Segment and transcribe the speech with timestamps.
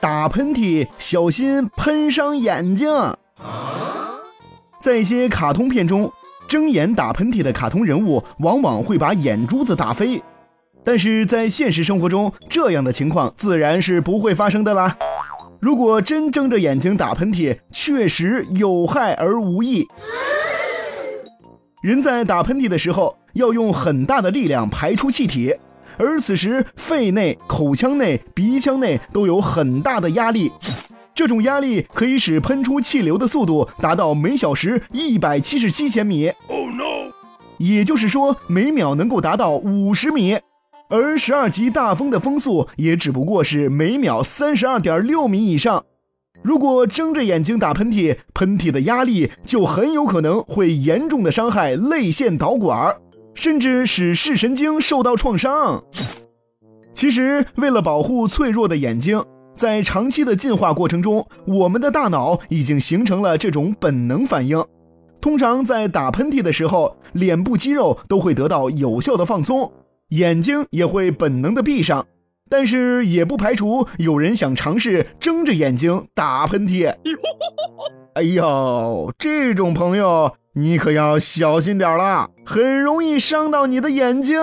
[0.00, 2.88] 打喷嚏小心喷伤眼睛。
[4.80, 6.10] 在一些卡通片中，
[6.48, 10.22] 睁眼打喷嚏的卡通人物往往会把眼珠子打飞，
[10.82, 14.96] 但是在现实生活中，这样的情况自然是不会发生的啦。
[15.60, 19.86] 如果真睁着眼睛打喷嚏，确实有害而无益。
[21.82, 25.54] 人在打喷嚏的时候，要用很大的力量排出气体，
[25.98, 30.50] 而此时肺内、口腔内、鼻腔内都有很大的压力，
[31.14, 36.32] 这种压力可以使喷出气流的速度达到每小时一百七十七千米。
[36.48, 37.12] Oh no！
[37.58, 40.38] 也就是说，每秒能够达到五十米。
[40.88, 45.84] 而十二级大风的风速也只不过是每秒三十二点六米以上。
[46.42, 52.96] 如果睁着眼睛打喷嚏，喷嚏的压力就很有可能会严重的伤害泪腺导管，
[53.34, 55.82] 甚至使视神经受到创伤。
[56.92, 64.62] 其实，为了保护脆弱的眼睛，在长期的进化过程中，我们的大脑已经形成了这种本能反应。
[65.20, 69.70] 通常在打喷嚏的时候，脸部肌肉都会得到有效的放松。
[70.10, 72.04] 眼睛也会本能的闭上，
[72.48, 76.92] 但是也不排除有人想尝试睁着眼睛打喷嚏。
[78.14, 84.36] 哎呦，这种朋友你可要小心点了，很容易伤到你的眼睛。